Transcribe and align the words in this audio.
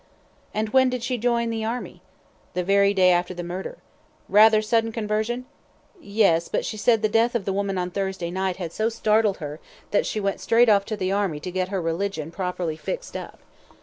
"And 0.51 0.69
when 0.69 0.89
did 0.89 1.03
she 1.03 1.19
join 1.19 1.51
the 1.51 1.63
Army?" 1.63 2.01
"The 2.55 2.63
very 2.63 2.91
day 2.91 3.11
after 3.11 3.35
the 3.35 3.43
murder." 3.43 3.77
"Rather 4.27 4.59
sudden 4.59 4.91
conversion?" 4.91 5.45
"Yes, 5.99 6.47
but 6.47 6.65
she 6.65 6.75
said 6.75 7.03
the 7.03 7.07
death 7.07 7.35
of 7.35 7.45
the 7.45 7.53
woman 7.53 7.77
on 7.77 7.91
Thursday 7.91 8.31
night 8.31 8.55
had 8.57 8.71
so 8.73 8.89
startled 8.89 9.37
her, 9.37 9.59
that 9.91 10.07
she 10.07 10.19
went 10.19 10.39
straight 10.41 10.69
off 10.69 10.85
to 10.85 10.97
the 10.97 11.11
Army 11.11 11.39
to 11.41 11.51
get 11.51 11.67
her 11.69 11.79
religion 11.79 12.31
properly 12.31 12.77
fixed 12.77 13.15
up." 13.15 13.41